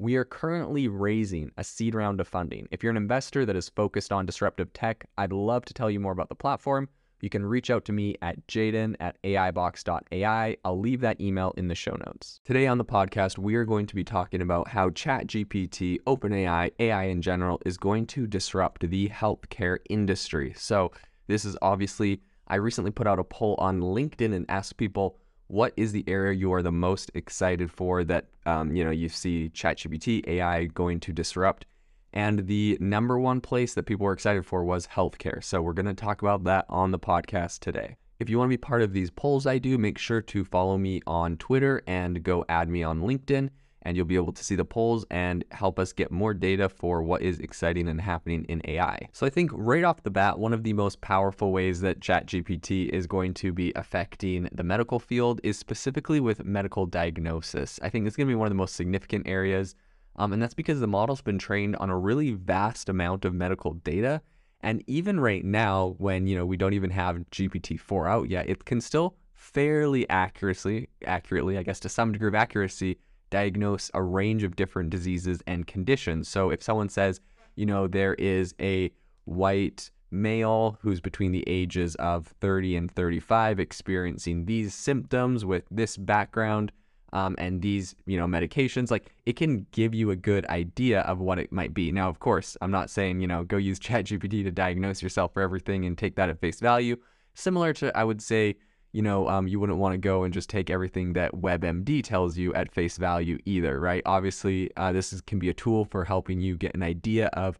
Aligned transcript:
We 0.00 0.14
are 0.14 0.24
currently 0.24 0.86
raising 0.86 1.50
a 1.56 1.64
seed 1.64 1.92
round 1.92 2.20
of 2.20 2.28
funding. 2.28 2.68
If 2.70 2.84
you're 2.84 2.92
an 2.92 2.96
investor 2.96 3.44
that 3.44 3.56
is 3.56 3.68
focused 3.68 4.12
on 4.12 4.26
disruptive 4.26 4.72
tech, 4.72 5.04
I'd 5.18 5.32
love 5.32 5.64
to 5.64 5.74
tell 5.74 5.90
you 5.90 5.98
more 5.98 6.12
about 6.12 6.28
the 6.28 6.36
platform. 6.36 6.88
You 7.20 7.28
can 7.28 7.44
reach 7.44 7.68
out 7.68 7.84
to 7.86 7.92
me 7.92 8.14
at 8.22 8.46
jaeden 8.46 8.94
at 9.00 9.20
aibox.ai. 9.24 10.56
I'll 10.64 10.78
leave 10.78 11.00
that 11.00 11.20
email 11.20 11.52
in 11.56 11.66
the 11.66 11.74
show 11.74 11.96
notes. 12.06 12.38
Today 12.44 12.68
on 12.68 12.78
the 12.78 12.84
podcast, 12.84 13.38
we 13.38 13.56
are 13.56 13.64
going 13.64 13.86
to 13.86 13.96
be 13.96 14.04
talking 14.04 14.40
about 14.40 14.68
how 14.68 14.90
ChatGPT, 14.90 15.98
OpenAI, 16.06 16.70
AI 16.78 17.04
in 17.06 17.20
general 17.20 17.60
is 17.66 17.76
going 17.76 18.06
to 18.06 18.28
disrupt 18.28 18.88
the 18.88 19.08
healthcare 19.08 19.78
industry. 19.90 20.54
So, 20.56 20.92
this 21.26 21.44
is 21.44 21.56
obviously, 21.60 22.20
I 22.46 22.54
recently 22.54 22.92
put 22.92 23.08
out 23.08 23.18
a 23.18 23.24
poll 23.24 23.56
on 23.58 23.80
LinkedIn 23.80 24.32
and 24.32 24.46
asked 24.48 24.76
people, 24.76 25.18
what 25.48 25.72
is 25.76 25.92
the 25.92 26.04
area 26.06 26.34
you 26.34 26.52
are 26.52 26.62
the 26.62 26.72
most 26.72 27.10
excited 27.14 27.70
for 27.70 28.04
that 28.04 28.26
um, 28.46 28.74
you 28.74 28.84
know 28.84 28.90
you 28.90 29.08
see 29.08 29.50
ChatGPT 29.52 30.26
AI 30.26 30.66
going 30.66 31.00
to 31.00 31.12
disrupt? 31.12 31.66
And 32.12 32.46
the 32.46 32.78
number 32.80 33.18
one 33.18 33.40
place 33.40 33.74
that 33.74 33.84
people 33.84 34.06
were 34.06 34.12
excited 34.12 34.46
for 34.46 34.64
was 34.64 34.86
healthcare. 34.86 35.44
So 35.44 35.60
we're 35.60 35.74
going 35.74 35.86
to 35.86 35.94
talk 35.94 36.22
about 36.22 36.44
that 36.44 36.64
on 36.68 36.90
the 36.90 36.98
podcast 36.98 37.58
today. 37.60 37.96
If 38.18 38.30
you 38.30 38.38
want 38.38 38.48
to 38.48 38.56
be 38.56 38.56
part 38.56 38.82
of 38.82 38.92
these 38.92 39.10
polls 39.10 39.46
I 39.46 39.58
do, 39.58 39.76
make 39.78 39.98
sure 39.98 40.22
to 40.22 40.44
follow 40.44 40.78
me 40.78 41.02
on 41.06 41.36
Twitter 41.36 41.82
and 41.86 42.22
go 42.22 42.44
add 42.48 42.68
me 42.68 42.82
on 42.82 43.02
LinkedIn 43.02 43.50
and 43.88 43.96
you'll 43.96 44.04
be 44.04 44.16
able 44.16 44.34
to 44.34 44.44
see 44.44 44.54
the 44.54 44.66
polls 44.66 45.06
and 45.10 45.46
help 45.50 45.78
us 45.78 45.94
get 45.94 46.10
more 46.10 46.34
data 46.34 46.68
for 46.68 47.02
what 47.02 47.22
is 47.22 47.40
exciting 47.40 47.88
and 47.88 48.02
happening 48.02 48.44
in 48.44 48.60
AI. 48.66 49.08
So 49.12 49.24
I 49.26 49.30
think 49.30 49.50
right 49.54 49.82
off 49.82 50.02
the 50.02 50.10
bat, 50.10 50.38
one 50.38 50.52
of 50.52 50.62
the 50.62 50.74
most 50.74 51.00
powerful 51.00 51.52
ways 51.52 51.80
that 51.80 52.00
ChatGPT 52.00 52.90
is 52.90 53.06
going 53.06 53.32
to 53.34 53.50
be 53.50 53.72
affecting 53.76 54.46
the 54.52 54.62
medical 54.62 54.98
field 54.98 55.40
is 55.42 55.58
specifically 55.58 56.20
with 56.20 56.44
medical 56.44 56.84
diagnosis. 56.84 57.80
I 57.82 57.88
think 57.88 58.06
it's 58.06 58.14
going 58.14 58.26
to 58.26 58.30
be 58.30 58.36
one 58.36 58.46
of 58.46 58.50
the 58.50 58.56
most 58.56 58.76
significant 58.76 59.26
areas. 59.26 59.74
Um, 60.16 60.34
and 60.34 60.42
that's 60.42 60.52
because 60.52 60.80
the 60.80 60.86
model's 60.86 61.22
been 61.22 61.38
trained 61.38 61.76
on 61.76 61.88
a 61.88 61.96
really 61.96 62.32
vast 62.32 62.90
amount 62.90 63.24
of 63.24 63.32
medical 63.32 63.72
data. 63.72 64.20
And 64.60 64.84
even 64.86 65.18
right 65.18 65.46
now, 65.46 65.94
when 65.96 66.26
you 66.26 66.36
know 66.36 66.44
we 66.44 66.58
don't 66.58 66.74
even 66.74 66.90
have 66.90 67.24
GPT-4 67.30 68.06
out 68.06 68.28
yet, 68.28 68.50
it 68.50 68.66
can 68.66 68.82
still 68.82 69.16
fairly 69.32 70.06
accurately, 70.10 70.90
accurately, 71.06 71.56
I 71.56 71.62
guess 71.62 71.80
to 71.80 71.88
some 71.88 72.12
degree 72.12 72.28
of 72.28 72.34
accuracy, 72.34 72.98
diagnose 73.30 73.90
a 73.94 74.02
range 74.02 74.42
of 74.42 74.56
different 74.56 74.90
diseases 74.90 75.42
and 75.46 75.66
conditions. 75.66 76.28
So 76.28 76.50
if 76.50 76.62
someone 76.62 76.88
says, 76.88 77.20
you 77.56 77.66
know, 77.66 77.86
there 77.86 78.14
is 78.14 78.54
a 78.60 78.90
white 79.24 79.90
male 80.10 80.78
who's 80.80 81.00
between 81.00 81.32
the 81.32 81.44
ages 81.46 81.94
of 81.96 82.28
30 82.40 82.76
and 82.76 82.90
35 82.90 83.60
experiencing 83.60 84.46
these 84.46 84.74
symptoms 84.74 85.44
with 85.44 85.64
this 85.70 85.96
background 85.96 86.72
um, 87.12 87.34
and 87.38 87.62
these 87.62 87.94
you 88.06 88.16
know 88.16 88.26
medications 88.26 88.90
like 88.90 89.12
it 89.26 89.34
can 89.36 89.66
give 89.72 89.94
you 89.94 90.10
a 90.10 90.16
good 90.16 90.46
idea 90.46 91.00
of 91.02 91.18
what 91.18 91.38
it 91.38 91.52
might 91.52 91.74
be 91.74 91.92
now 91.92 92.08
of 92.08 92.20
course 92.20 92.56
i'm 92.62 92.70
not 92.70 92.90
saying 92.90 93.20
you 93.20 93.26
know 93.26 93.44
go 93.44 93.56
use 93.56 93.78
chatgpt 93.80 94.44
to 94.44 94.50
diagnose 94.50 95.02
yourself 95.02 95.32
for 95.32 95.42
everything 95.42 95.84
and 95.84 95.98
take 95.98 96.16
that 96.16 96.30
at 96.30 96.40
face 96.40 96.60
value 96.60 96.96
similar 97.34 97.72
to 97.72 97.96
i 97.96 98.04
would 98.04 98.22
say 98.22 98.56
you 98.92 99.02
know, 99.02 99.28
um, 99.28 99.46
you 99.46 99.60
wouldn't 99.60 99.78
want 99.78 99.92
to 99.92 99.98
go 99.98 100.24
and 100.24 100.32
just 100.32 100.48
take 100.48 100.70
everything 100.70 101.12
that 101.12 101.32
WebMD 101.32 102.02
tells 102.02 102.38
you 102.38 102.54
at 102.54 102.72
face 102.72 102.96
value 102.96 103.38
either, 103.44 103.78
right? 103.78 104.02
Obviously, 104.06 104.70
uh, 104.76 104.92
this 104.92 105.12
is, 105.12 105.20
can 105.20 105.38
be 105.38 105.50
a 105.50 105.54
tool 105.54 105.84
for 105.84 106.04
helping 106.04 106.40
you 106.40 106.56
get 106.56 106.74
an 106.74 106.82
idea 106.82 107.26
of 107.28 107.58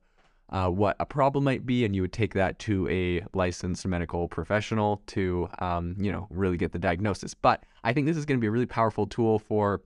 uh, 0.51 0.69
what 0.69 0.97
a 0.99 1.05
problem 1.05 1.45
might 1.45 1.67
be, 1.67 1.85
and 1.85 1.95
you 1.95 2.01
would 2.01 2.13
take 2.13 2.33
that 2.33 2.59
to 2.59 2.89
a 2.89 3.23
licensed 3.35 3.87
medical 3.87 4.29
professional 4.29 5.03
to, 5.07 5.49
um, 5.59 5.95
you 5.99 6.11
know, 6.11 6.27
really 6.31 6.57
get 6.57 6.73
the 6.73 6.79
diagnosis. 6.79 7.35
But 7.35 7.65
I 7.85 7.93
think 7.93 8.07
this 8.07 8.17
is 8.17 8.25
going 8.25 8.39
to 8.39 8.41
be 8.41 8.47
a 8.47 8.51
really 8.51 8.67
powerful 8.67 9.07
tool 9.07 9.39
for 9.39 9.83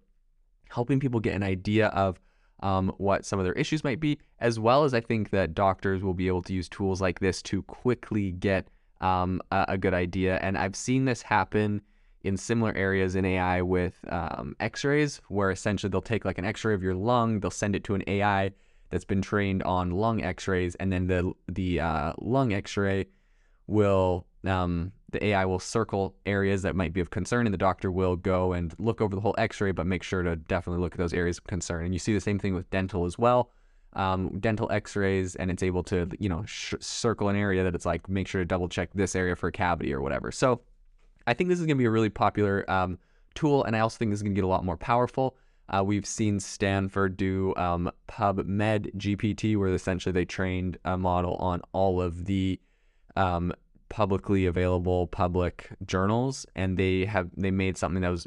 helping 0.68 1.00
people 1.00 1.18
get 1.18 1.34
an 1.34 1.42
idea 1.42 1.88
of 1.88 2.20
um, 2.62 2.92
what 2.98 3.24
some 3.24 3.40
of 3.40 3.44
their 3.44 3.54
issues 3.54 3.82
might 3.82 3.98
be, 3.98 4.18
as 4.38 4.60
well 4.60 4.84
as 4.84 4.94
I 4.94 5.00
think 5.00 5.30
that 5.30 5.54
doctors 5.54 6.04
will 6.04 6.14
be 6.14 6.28
able 6.28 6.42
to 6.42 6.52
use 6.52 6.68
tools 6.68 7.00
like 7.00 7.18
this 7.18 7.42
to 7.42 7.62
quickly 7.64 8.30
get 8.30 8.68
um, 9.02 9.42
a, 9.50 9.66
a, 9.70 9.78
good 9.78 9.94
idea. 9.94 10.38
And 10.42 10.56
I've 10.56 10.76
seen 10.76 11.04
this 11.04 11.22
happen 11.22 11.82
in 12.22 12.36
similar 12.36 12.72
areas 12.74 13.16
in 13.16 13.24
AI 13.24 13.60
with 13.62 13.98
um, 14.08 14.54
X-rays, 14.60 15.20
where 15.28 15.50
essentially 15.50 15.90
they'll 15.90 16.00
take 16.00 16.24
like 16.24 16.38
an 16.38 16.44
X-ray 16.44 16.74
of 16.74 16.82
your 16.82 16.94
lung, 16.94 17.40
they'll 17.40 17.50
send 17.50 17.74
it 17.74 17.84
to 17.84 17.94
an 17.94 18.04
AI 18.06 18.52
that's 18.90 19.04
been 19.04 19.22
trained 19.22 19.62
on 19.64 19.90
lung 19.90 20.22
X-rays, 20.22 20.74
and 20.76 20.92
then 20.92 21.06
the 21.08 21.32
the 21.48 21.80
uh, 21.80 22.12
lung 22.18 22.52
X-ray 22.52 23.06
will 23.66 24.26
um, 24.44 24.92
the 25.10 25.24
AI 25.26 25.44
will 25.44 25.58
circle 25.58 26.14
areas 26.24 26.62
that 26.62 26.76
might 26.76 26.92
be 26.92 27.00
of 27.00 27.10
concern, 27.10 27.46
and 27.46 27.52
the 27.52 27.58
doctor 27.58 27.90
will 27.90 28.16
go 28.16 28.52
and 28.52 28.74
look 28.78 29.00
over 29.00 29.16
the 29.16 29.20
whole 29.20 29.34
X-ray, 29.36 29.72
but 29.72 29.86
make 29.86 30.02
sure 30.02 30.22
to 30.22 30.36
definitely 30.36 30.80
look 30.80 30.92
at 30.92 30.98
those 30.98 31.12
areas 31.12 31.38
of 31.38 31.44
concern. 31.44 31.84
And 31.84 31.92
you 31.92 31.98
see 31.98 32.14
the 32.14 32.20
same 32.20 32.38
thing 32.38 32.54
with 32.54 32.70
dental 32.70 33.04
as 33.04 33.18
well 33.18 33.50
um, 33.94 34.38
dental 34.40 34.70
x-rays 34.72 35.34
and 35.36 35.50
it's 35.50 35.62
able 35.62 35.82
to 35.82 36.08
you 36.18 36.28
know 36.28 36.44
sh- 36.46 36.74
circle 36.80 37.28
an 37.28 37.36
area 37.36 37.62
that 37.62 37.74
it's 37.74 37.86
like 37.86 38.08
make 38.08 38.26
sure 38.26 38.40
to 38.40 38.44
double 38.44 38.68
check 38.68 38.90
this 38.94 39.14
area 39.14 39.36
for 39.36 39.48
a 39.48 39.52
cavity 39.52 39.92
or 39.92 40.00
whatever. 40.00 40.32
So 40.32 40.60
i 41.26 41.34
think 41.34 41.48
this 41.48 41.60
is 41.60 41.66
going 41.66 41.76
to 41.76 41.82
be 41.82 41.86
a 41.86 41.90
really 41.90 42.10
popular 42.10 42.68
um, 42.70 42.98
tool 43.34 43.62
and 43.64 43.76
i 43.76 43.80
also 43.80 43.96
think 43.96 44.10
this 44.10 44.18
is 44.18 44.22
going 44.22 44.34
to 44.34 44.38
get 44.38 44.44
a 44.44 44.48
lot 44.48 44.64
more 44.64 44.76
powerful. 44.76 45.36
Uh, 45.68 45.82
we've 45.82 46.06
seen 46.06 46.40
stanford 46.40 47.16
do 47.16 47.54
um, 47.56 47.90
pubmed 48.08 48.92
gpt 48.96 49.56
where 49.56 49.68
essentially 49.68 50.12
they 50.12 50.24
trained 50.24 50.76
a 50.84 50.98
model 50.98 51.36
on 51.36 51.60
all 51.72 52.00
of 52.00 52.24
the 52.24 52.60
um, 53.16 53.52
publicly 53.88 54.46
available 54.46 55.06
public 55.06 55.68
journals 55.84 56.46
and 56.56 56.78
they 56.78 57.04
have 57.04 57.28
they 57.36 57.50
made 57.50 57.76
something 57.76 58.00
that 58.00 58.10
was 58.10 58.26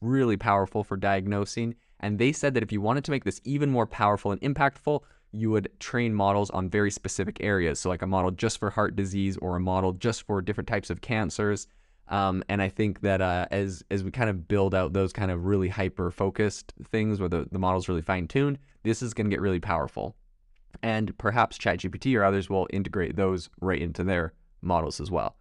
really 0.00 0.36
powerful 0.36 0.82
for 0.82 0.96
diagnosing 0.96 1.74
and 2.00 2.18
they 2.18 2.32
said 2.32 2.54
that 2.54 2.62
if 2.62 2.72
you 2.72 2.80
wanted 2.80 3.04
to 3.04 3.10
make 3.10 3.24
this 3.24 3.40
even 3.44 3.70
more 3.70 3.86
powerful 3.86 4.32
and 4.32 4.40
impactful, 4.40 5.00
you 5.32 5.50
would 5.50 5.68
train 5.80 6.14
models 6.14 6.50
on 6.50 6.68
very 6.68 6.90
specific 6.90 7.38
areas. 7.40 7.80
So, 7.80 7.88
like 7.88 8.02
a 8.02 8.06
model 8.06 8.30
just 8.30 8.58
for 8.58 8.70
heart 8.70 8.94
disease 8.96 9.36
or 9.38 9.56
a 9.56 9.60
model 9.60 9.92
just 9.92 10.22
for 10.22 10.40
different 10.40 10.68
types 10.68 10.90
of 10.90 11.00
cancers. 11.00 11.66
Um, 12.08 12.44
and 12.48 12.60
I 12.60 12.68
think 12.68 13.00
that 13.00 13.20
uh, 13.20 13.46
as 13.50 13.82
as 13.90 14.04
we 14.04 14.10
kind 14.10 14.30
of 14.30 14.46
build 14.46 14.74
out 14.74 14.92
those 14.92 15.12
kind 15.12 15.30
of 15.30 15.46
really 15.46 15.68
hyper 15.68 16.10
focused 16.10 16.72
things 16.90 17.18
where 17.18 17.28
the, 17.28 17.46
the 17.50 17.58
model's 17.58 17.88
really 17.88 18.02
fine 18.02 18.28
tuned, 18.28 18.58
this 18.82 19.02
is 19.02 19.14
going 19.14 19.26
to 19.26 19.34
get 19.34 19.40
really 19.40 19.60
powerful. 19.60 20.14
And 20.82 21.16
perhaps 21.18 21.56
ChatGPT 21.56 22.16
or 22.18 22.24
others 22.24 22.50
will 22.50 22.66
integrate 22.70 23.16
those 23.16 23.48
right 23.60 23.80
into 23.80 24.04
their 24.04 24.34
models 24.60 25.00
as 25.00 25.10
well. 25.10 25.36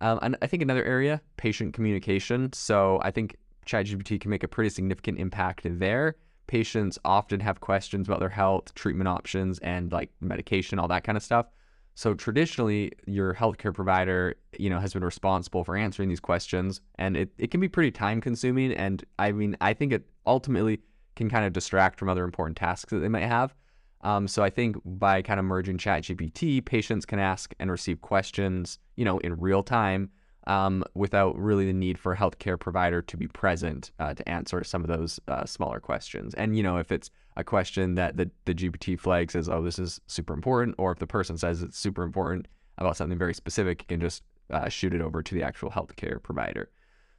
Um, 0.00 0.18
and 0.22 0.36
I 0.40 0.46
think 0.46 0.62
another 0.62 0.84
area, 0.84 1.20
patient 1.36 1.74
communication. 1.74 2.52
So 2.52 3.00
I 3.02 3.10
think 3.10 3.36
ChatGPT 3.68 4.20
can 4.20 4.30
make 4.30 4.42
a 4.42 4.48
pretty 4.48 4.70
significant 4.70 5.18
impact 5.18 5.60
there. 5.64 6.16
Patients 6.46 6.98
often 7.04 7.40
have 7.40 7.60
questions 7.60 8.08
about 8.08 8.20
their 8.20 8.30
health, 8.30 8.74
treatment 8.74 9.06
options, 9.06 9.58
and 9.58 9.92
like 9.92 10.10
medication, 10.20 10.78
all 10.78 10.88
that 10.88 11.04
kind 11.04 11.16
of 11.16 11.22
stuff. 11.22 11.46
So 11.94 12.14
traditionally, 12.14 12.92
your 13.06 13.34
healthcare 13.34 13.74
provider, 13.74 14.36
you 14.58 14.70
know, 14.70 14.78
has 14.78 14.94
been 14.94 15.04
responsible 15.04 15.64
for 15.64 15.76
answering 15.76 16.08
these 16.08 16.20
questions, 16.20 16.80
and 16.94 17.16
it, 17.16 17.30
it 17.38 17.50
can 17.50 17.60
be 17.60 17.68
pretty 17.68 17.90
time 17.90 18.20
consuming. 18.20 18.72
And 18.72 19.04
I 19.18 19.32
mean, 19.32 19.56
I 19.60 19.74
think 19.74 19.92
it 19.92 20.08
ultimately 20.26 20.80
can 21.16 21.28
kind 21.28 21.44
of 21.44 21.52
distract 21.52 21.98
from 21.98 22.08
other 22.08 22.24
important 22.24 22.56
tasks 22.56 22.90
that 22.90 23.00
they 23.00 23.08
might 23.08 23.26
have. 23.26 23.54
Um, 24.02 24.28
so 24.28 24.44
I 24.44 24.50
think 24.50 24.76
by 24.84 25.22
kind 25.22 25.40
of 25.40 25.44
merging 25.44 25.76
ChatGPT, 25.76 26.64
patients 26.64 27.04
can 27.04 27.18
ask 27.18 27.52
and 27.58 27.70
receive 27.70 28.00
questions, 28.00 28.78
you 28.94 29.04
know, 29.04 29.18
in 29.18 29.34
real 29.34 29.64
time 29.64 30.10
um, 30.48 30.82
without 30.94 31.38
really 31.38 31.66
the 31.66 31.72
need 31.72 31.98
for 31.98 32.12
a 32.12 32.16
healthcare 32.16 32.58
provider 32.58 33.02
to 33.02 33.16
be 33.16 33.28
present 33.28 33.92
uh, 34.00 34.14
to 34.14 34.28
answer 34.28 34.64
some 34.64 34.82
of 34.82 34.88
those 34.88 35.20
uh, 35.28 35.44
smaller 35.44 35.78
questions. 35.78 36.34
And 36.34 36.56
you 36.56 36.62
know, 36.62 36.78
if 36.78 36.90
it's 36.90 37.10
a 37.36 37.44
question 37.44 37.94
that 37.94 38.16
the 38.16 38.30
the 38.46 38.54
GPT 38.54 38.98
flag 38.98 39.30
says, 39.30 39.48
"Oh, 39.48 39.62
this 39.62 39.78
is 39.78 40.00
super 40.06 40.32
important," 40.32 40.74
or 40.78 40.90
if 40.90 40.98
the 40.98 41.06
person 41.06 41.36
says 41.38 41.62
it's 41.62 41.78
super 41.78 42.02
important 42.02 42.48
about 42.78 42.96
something 42.96 43.18
very 43.18 43.34
specific, 43.34 43.82
you 43.82 43.86
can 43.86 44.00
just 44.00 44.22
uh, 44.50 44.68
shoot 44.68 44.94
it 44.94 45.02
over 45.02 45.22
to 45.22 45.34
the 45.34 45.42
actual 45.42 45.70
healthcare 45.70 46.22
provider. 46.22 46.70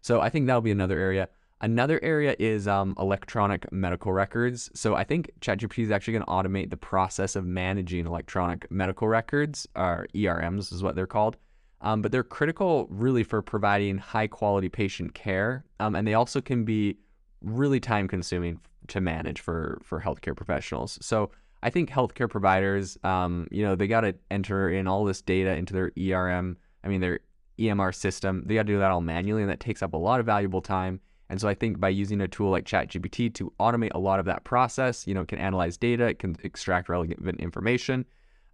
So 0.01 0.21
I 0.21 0.29
think 0.29 0.47
that'll 0.47 0.61
be 0.61 0.71
another 0.71 0.99
area. 0.99 1.29
Another 1.61 1.99
area 2.01 2.35
is 2.39 2.69
um, 2.69 2.95
electronic 2.97 3.69
medical 3.71 4.13
records. 4.13 4.71
So 4.73 4.95
I 4.95 5.03
think 5.03 5.29
ChatGPT 5.41 5.83
is 5.83 5.91
actually 5.91 6.13
going 6.13 6.23
to 6.23 6.31
automate 6.31 6.69
the 6.69 6.77
process 6.77 7.35
of 7.35 7.45
managing 7.45 8.05
electronic 8.05 8.71
medical 8.71 9.09
records, 9.09 9.67
or 9.75 10.07
ERMs 10.15 10.71
is 10.71 10.81
what 10.81 10.95
they're 10.95 11.05
called. 11.05 11.35
Um, 11.81 12.01
but 12.01 12.11
they're 12.11 12.23
critical 12.23 12.87
really 12.89 13.23
for 13.23 13.41
providing 13.41 13.97
high 13.97 14.27
quality 14.27 14.69
patient 14.69 15.13
care. 15.13 15.63
Um, 15.79 15.95
and 15.95 16.07
they 16.07 16.13
also 16.13 16.41
can 16.41 16.65
be 16.65 16.97
really 17.41 17.79
time 17.79 18.07
consuming 18.07 18.59
to 18.87 18.99
manage 18.99 19.39
for, 19.39 19.79
for 19.83 20.01
healthcare 20.01 20.35
professionals. 20.35 20.97
So 21.01 21.31
I 21.63 21.69
think 21.69 21.89
healthcare 21.89 22.29
providers, 22.29 22.97
um, 23.03 23.47
you 23.51 23.63
know, 23.63 23.75
they 23.75 23.87
got 23.87 24.01
to 24.01 24.15
enter 24.31 24.69
in 24.69 24.87
all 24.87 25.05
this 25.05 25.21
data 25.21 25.55
into 25.55 25.73
their 25.73 25.91
ERM, 25.97 26.57
I 26.83 26.87
mean, 26.87 27.01
their 27.01 27.19
EMR 27.57 27.93
system. 27.93 28.43
They 28.45 28.55
got 28.55 28.65
to 28.65 28.73
do 28.73 28.79
that 28.79 28.91
all 28.91 29.01
manually, 29.01 29.41
and 29.41 29.51
that 29.51 29.59
takes 29.59 29.83
up 29.83 29.93
a 29.93 29.97
lot 29.97 30.19
of 30.19 30.25
valuable 30.25 30.61
time. 30.61 30.99
And 31.29 31.39
so 31.39 31.47
I 31.47 31.53
think 31.53 31.79
by 31.79 31.89
using 31.89 32.21
a 32.21 32.27
tool 32.27 32.49
like 32.49 32.65
ChatGPT 32.65 33.33
to 33.35 33.53
automate 33.59 33.91
a 33.93 33.99
lot 33.99 34.19
of 34.19 34.25
that 34.25 34.43
process, 34.45 35.05
you 35.05 35.13
know, 35.13 35.21
it 35.21 35.27
can 35.27 35.37
analyze 35.37 35.77
data, 35.77 36.07
it 36.07 36.19
can 36.19 36.35
extract 36.43 36.89
relevant 36.89 37.39
information. 37.39 38.05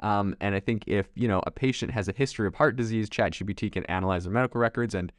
Um, 0.02 0.36
and 0.42 0.54
I 0.54 0.60
think 0.60 0.84
if, 0.88 1.08
you 1.16 1.28
know, 1.28 1.42
a 1.46 1.52
patient 1.52 1.92
has 1.92 2.08
a 2.08 2.14
history 2.14 2.48
of 2.48 2.56
heart 2.56 2.76
disease, 2.76 3.10
ChatGPT 3.10 3.72
can 3.72 3.86
analyze 3.86 4.26
their 4.26 4.34
medical 4.34 4.60
records 4.60 4.94
and 4.94 5.12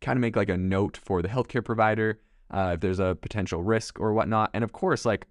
kind 0.00 0.16
of 0.16 0.20
make 0.20 0.36
like 0.36 0.48
a 0.48 0.56
note 0.56 0.96
for 0.96 1.22
the 1.22 1.28
healthcare 1.28 1.64
provider 1.64 2.20
uh, 2.50 2.72
if 2.74 2.80
there's 2.80 2.98
a 2.98 3.16
potential 3.20 3.62
risk 3.62 4.00
or 4.00 4.12
whatnot. 4.12 4.50
And 4.54 4.64
of 4.64 4.72
course, 4.72 5.04
like, 5.04 5.26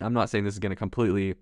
I'm 0.00 0.12
not 0.12 0.30
saying 0.30 0.44
this 0.44 0.54
is 0.54 0.60
going 0.60 0.70
to 0.70 0.76
completely 0.76 1.34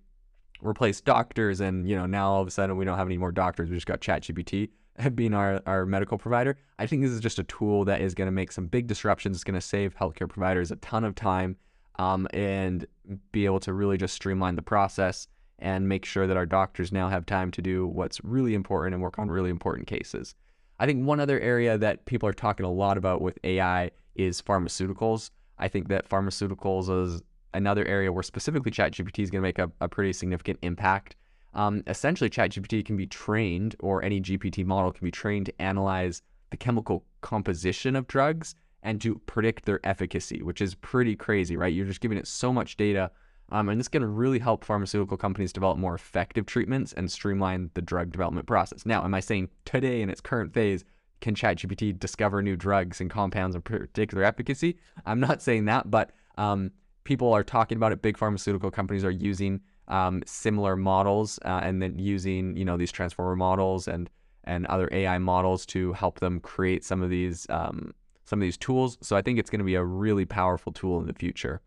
replace 0.61 1.01
doctors 1.01 1.61
and, 1.61 1.89
you 1.89 1.97
know, 1.97 2.07
now 2.07 2.31
all 2.31 2.43
of 2.43 2.49
a 2.49 2.51
sudden 2.51 2.77
we 2.77 2.85
don't 2.85 2.99
have 2.99 3.09
any 3.09 3.19
more 3.19 3.33
doctors. 3.33 3.71
We 3.71 3.77
just 3.77 3.87
got 3.87 4.01
ChatGPT 4.01 4.69
being 5.15 5.33
our, 5.33 5.63
our 5.67 5.87
medical 5.87 6.19
provider. 6.19 6.59
I 6.79 6.87
think 6.87 7.03
this 7.03 7.11
is 7.11 7.21
just 7.21 7.39
a 7.39 7.45
tool 7.45 7.85
that 7.87 8.03
is 8.03 8.15
going 8.15 8.27
to 8.27 8.33
make 8.33 8.53
some 8.53 8.67
big 8.67 8.87
disruptions. 8.87 9.37
It's 9.37 9.45
going 9.45 9.55
to 9.55 9.61
save 9.61 9.97
healthcare 9.97 10.29
providers 10.29 10.71
a 10.71 10.77
ton 10.77 11.05
of 11.05 11.15
time 11.15 11.57
um, 11.99 12.29
and 12.33 12.87
be 13.33 13.45
able 13.47 13.61
to 13.61 13.73
really 13.73 13.97
just 13.97 14.15
streamline 14.15 14.57
the 14.57 14.63
process 14.63 15.27
and 15.61 15.89
make 15.89 16.05
sure 16.05 16.27
that 16.27 16.37
our 16.37 16.47
doctors 16.47 16.93
now 16.93 17.09
have 17.09 17.27
time 17.27 17.51
to 17.53 17.63
do 17.63 17.87
what's 17.87 18.23
really 18.25 18.55
important 18.55 18.95
and 18.95 19.03
work 19.03 19.19
on 19.19 19.31
really 19.31 19.51
important 19.51 19.87
cases. 19.87 20.35
I 20.79 20.87
think 20.87 21.05
one 21.05 21.21
other 21.21 21.39
area 21.39 21.77
that 21.79 22.07
people 22.07 22.29
are 22.29 22.33
talking 22.33 22.65
a 22.65 22.71
lot 22.71 22.97
about 22.97 23.21
with 23.21 23.39
AI 23.45 23.91
is 24.15 24.41
pharmaceuticals. 24.41 25.31
I 25.59 25.69
think 25.69 25.89
that 25.89 26.09
pharmaceuticals 26.09 27.05
is 27.05 27.23
another 27.53 27.85
area 27.87 28.13
where 28.13 28.23
specifically 28.23 28.71
ChatGPT 28.71 29.23
is 29.23 29.31
going 29.31 29.43
to 29.43 29.49
make 29.49 29.59
a, 29.59 29.71
a 29.81 29.89
pretty 29.89 30.13
significant 30.13 30.59
impact. 30.63 31.17
Um, 31.53 31.83
essentially, 31.87 32.31
ChatGPT 32.31 32.85
can 32.85 32.97
be 32.97 33.07
trained, 33.07 33.77
or 33.81 34.03
any 34.03 34.21
GPT 34.21 34.65
model 34.65 34.93
can 34.93 35.05
be 35.05 35.11
trained 35.11 35.47
to 35.47 35.63
analyze 35.63 36.23
the 36.51 36.57
chemical 36.57 37.05
composition 37.21 37.97
of 37.97 38.07
drugs 38.07 38.55
and 38.83 39.01
to 39.01 39.21
predict 39.27 39.67
their 39.67 39.81
efficacy, 39.85 40.43
which 40.43 40.61
is 40.61 40.75
pretty 40.77 41.15
crazy, 41.15 41.57
right? 41.57 41.73
You're 41.73 41.87
just 41.87 42.01
giving 42.01 42.19
it 42.19 42.27
so 42.27 42.53
much 42.53 42.77
data. 42.77 43.11
Um, 43.53 43.69
and 43.69 43.81
this 43.81 43.89
to 43.89 44.07
really 44.07 44.39
help 44.39 44.65
pharmaceutical 44.65 45.17
companies 45.17 45.53
develop 45.53 45.79
more 45.79 45.95
effective 45.95 46.47
treatments 46.47 46.93
and 46.93 47.11
streamline 47.11 47.71
the 47.75 47.83
drug 47.83 48.13
development 48.13 48.47
process. 48.47 48.87
Now, 48.87 49.05
am 49.05 49.15
I 49.15 49.21
saying 49.21 49.49
today 49.65 50.03
in 50.03 50.11
its 50.11 50.21
current 50.21 50.55
phase, 50.55 50.85
can 51.21 51.35
ChatGPT 51.35 51.99
discover 51.99 52.43
new 52.43 52.57
drugs 52.57 53.01
and 53.01 53.11
compounds 53.11 53.55
of 53.57 53.65
particular 53.65 54.25
efficacy? 54.25 54.79
I'm 55.05 55.21
not 55.21 55.43
saying 55.47 55.67
that, 55.67 55.91
but 55.91 56.13
um, 56.39 56.71
people 57.05 57.33
are 57.33 57.45
talking 57.45 57.77
about 57.77 57.93
it. 57.93 58.03
Big 58.03 58.17
pharmaceutical 58.17 58.71
companies 58.71 59.05
are 59.05 59.11
using 59.11 59.61
um, 59.89 60.23
similar 60.25 60.77
models 60.77 61.39
uh, 61.45 61.61
and 61.63 61.83
then 61.83 61.99
using 61.99 62.57
you 62.57 62.65
know 62.65 62.77
these 62.77 62.93
transformer 62.93 63.37
models 63.37 63.89
and 63.89 64.09
and 64.45 64.65
other 64.67 64.89
AI 64.93 65.19
models 65.19 65.67
to 65.67 65.93
help 65.93 66.21
them 66.21 66.41
create 66.41 66.85
some 66.85 67.03
of 67.03 67.11
these 67.11 67.47
um, 67.51 67.93
some 68.25 68.41
of 68.41 68.43
these 68.43 68.57
tools. 68.57 68.97
So 69.03 69.17
I 69.17 69.23
think 69.23 69.39
it's 69.39 69.51
going 69.51 69.59
to 69.59 69.65
be 69.65 69.75
a 69.75 69.85
really 69.85 70.25
powerful 70.25 70.73
tool 70.73 71.01
in 71.01 71.07
the 71.07 71.13
future. 71.13 71.61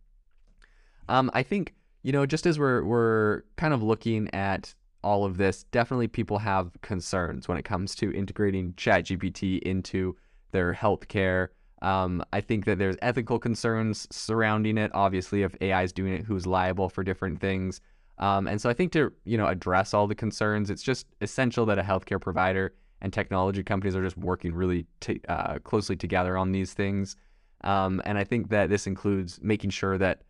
Um, 1.10 1.30
I 1.34 1.44
think 1.44 1.74
you 2.04 2.12
know 2.12 2.26
just 2.26 2.46
as 2.46 2.60
we're 2.60 2.84
we're 2.84 3.44
kind 3.58 3.74
of 3.74 3.84
looking 3.84 4.34
at 4.34 4.74
all 5.04 5.26
of 5.26 5.38
this, 5.38 5.64
definitely 5.66 6.08
people 6.08 6.40
have 6.40 6.72
concerns 6.82 7.48
when 7.48 7.58
it 7.58 7.64
comes 7.66 7.94
to 7.96 8.14
integrating 8.14 8.74
ChatGPT 8.74 9.60
into 9.62 10.16
their 10.52 10.74
healthcare. 10.74 11.50
Um, 11.82 12.24
I 12.32 12.40
think 12.40 12.64
that 12.66 12.78
there's 12.78 12.96
ethical 13.02 13.38
concerns 13.38 14.08
surrounding 14.10 14.78
it. 14.78 14.92
Obviously, 14.94 15.44
if 15.44 15.56
AI 15.60 15.84
is 15.84 15.92
doing 15.92 16.14
it, 16.14 16.24
who's 16.24 16.48
liable 16.48 16.88
for 16.88 17.04
different 17.04 17.42
things? 17.42 17.82
Um, 18.20 18.48
and 18.48 18.62
so 18.62 18.70
I 18.70 18.74
think 18.74 18.94
to 18.94 19.12
you 19.26 19.38
know 19.38 19.48
address 19.48 19.94
all 19.94 20.08
the 20.08 20.16
concerns, 20.16 20.70
it's 20.70 20.84
just 20.84 21.08
essential 21.22 21.66
that 21.66 21.80
a 21.80 21.84
healthcare 21.84 22.22
provider 22.22 22.74
and 23.02 23.12
technology 23.12 23.64
companies 23.64 23.96
are 23.96 24.04
just 24.04 24.18
working 24.18 24.54
really 24.54 24.86
t- 25.02 25.20
uh, 25.28 25.60
closely 25.60 25.98
together 25.98 26.38
on 26.38 26.54
these 26.54 26.74
things. 26.74 27.18
Um, 27.66 28.02
and 28.06 28.18
I 28.18 28.24
think 28.24 28.50
that 28.50 28.70
this 28.70 28.88
includes 28.88 29.40
making 29.42 29.72
sure 29.72 29.98
that 29.98 30.22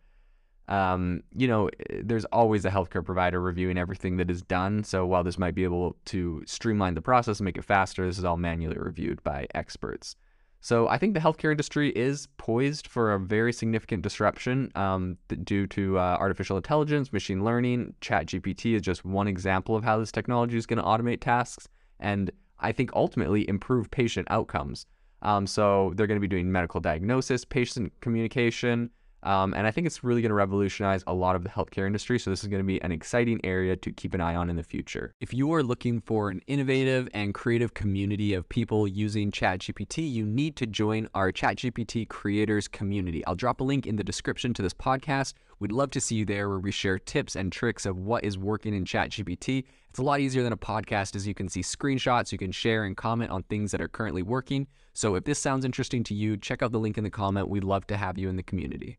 um, 0.68 1.22
you 1.36 1.46
know 1.46 1.68
there's 2.02 2.24
always 2.26 2.64
a 2.64 2.70
healthcare 2.70 3.04
provider 3.04 3.40
reviewing 3.40 3.78
everything 3.78 4.16
that 4.16 4.30
is 4.30 4.42
done. 4.42 4.84
So 4.84 5.06
while 5.06 5.24
this 5.24 5.38
might 5.38 5.54
be 5.54 5.64
able 5.64 5.96
to 6.06 6.42
streamline 6.46 6.94
the 6.94 7.02
process 7.02 7.38
and 7.40 7.44
make 7.44 7.58
it 7.58 7.64
faster, 7.64 8.06
this 8.06 8.18
is 8.18 8.24
all 8.24 8.36
manually 8.36 8.78
reviewed 8.78 9.22
by 9.22 9.46
experts. 9.54 10.16
So 10.60 10.88
I 10.88 10.96
think 10.96 11.12
the 11.12 11.20
healthcare 11.20 11.50
industry 11.50 11.90
is 11.90 12.26
poised 12.38 12.86
for 12.86 13.12
a 13.12 13.20
very 13.20 13.52
significant 13.52 14.02
disruption 14.02 14.72
um, 14.74 15.18
due 15.42 15.66
to 15.66 15.98
uh, 15.98 16.16
artificial 16.18 16.56
intelligence, 16.56 17.12
machine 17.12 17.44
learning. 17.44 17.92
ChatGPT 18.00 18.74
is 18.74 18.80
just 18.80 19.04
one 19.04 19.28
example 19.28 19.76
of 19.76 19.84
how 19.84 19.98
this 19.98 20.10
technology 20.10 20.56
is 20.56 20.64
going 20.64 20.78
to 20.78 20.82
automate 20.82 21.20
tasks 21.20 21.68
and 22.00 22.30
I 22.58 22.72
think 22.72 22.90
ultimately 22.94 23.46
improve 23.46 23.90
patient 23.90 24.26
outcomes. 24.30 24.86
Um, 25.20 25.46
so 25.46 25.92
they're 25.96 26.06
going 26.06 26.16
to 26.16 26.26
be 26.26 26.28
doing 26.28 26.50
medical 26.50 26.80
diagnosis, 26.80 27.44
patient 27.44 27.92
communication, 28.00 28.88
um, 29.24 29.54
and 29.54 29.66
I 29.66 29.70
think 29.70 29.86
it's 29.86 30.04
really 30.04 30.22
going 30.22 30.30
to 30.30 30.34
revolutionize 30.34 31.02
a 31.06 31.14
lot 31.14 31.34
of 31.34 31.42
the 31.42 31.48
healthcare 31.48 31.86
industry. 31.86 32.18
So, 32.18 32.30
this 32.30 32.42
is 32.42 32.48
going 32.48 32.62
to 32.62 32.66
be 32.66 32.80
an 32.82 32.92
exciting 32.92 33.40
area 33.42 33.74
to 33.76 33.90
keep 33.90 34.14
an 34.14 34.20
eye 34.20 34.34
on 34.34 34.50
in 34.50 34.56
the 34.56 34.62
future. 34.62 35.14
If 35.20 35.32
you 35.32 35.52
are 35.54 35.62
looking 35.62 36.00
for 36.00 36.30
an 36.30 36.40
innovative 36.46 37.08
and 37.14 37.34
creative 37.34 37.74
community 37.74 38.34
of 38.34 38.48
people 38.48 38.86
using 38.86 39.30
ChatGPT, 39.30 40.10
you 40.10 40.26
need 40.26 40.56
to 40.56 40.66
join 40.66 41.08
our 41.14 41.32
ChatGPT 41.32 42.08
creators 42.08 42.68
community. 42.68 43.24
I'll 43.26 43.34
drop 43.34 43.60
a 43.60 43.64
link 43.64 43.86
in 43.86 43.96
the 43.96 44.04
description 44.04 44.54
to 44.54 44.62
this 44.62 44.74
podcast. 44.74 45.34
We'd 45.58 45.72
love 45.72 45.90
to 45.92 46.00
see 46.00 46.16
you 46.16 46.24
there 46.24 46.48
where 46.48 46.58
we 46.58 46.70
share 46.70 46.98
tips 46.98 47.36
and 47.36 47.50
tricks 47.50 47.86
of 47.86 47.96
what 47.96 48.24
is 48.24 48.36
working 48.36 48.74
in 48.74 48.84
ChatGPT. 48.84 49.64
It's 49.88 49.98
a 49.98 50.02
lot 50.02 50.20
easier 50.20 50.42
than 50.42 50.52
a 50.52 50.56
podcast 50.56 51.16
as 51.16 51.26
you 51.26 51.34
can 51.34 51.48
see 51.48 51.60
screenshots, 51.60 52.32
you 52.32 52.38
can 52.38 52.52
share 52.52 52.84
and 52.84 52.96
comment 52.96 53.30
on 53.30 53.44
things 53.44 53.70
that 53.70 53.80
are 53.80 53.88
currently 53.88 54.22
working. 54.22 54.66
So 54.92 55.14
if 55.14 55.24
this 55.24 55.38
sounds 55.38 55.64
interesting 55.64 56.04
to 56.04 56.14
you, 56.14 56.36
check 56.36 56.62
out 56.62 56.72
the 56.72 56.78
link 56.78 56.98
in 56.98 57.04
the 57.04 57.10
comment. 57.10 57.48
We'd 57.48 57.64
love 57.64 57.86
to 57.88 57.96
have 57.96 58.18
you 58.18 58.28
in 58.28 58.36
the 58.36 58.42
community. 58.42 58.98